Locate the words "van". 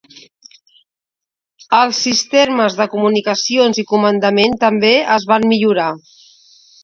5.33-5.49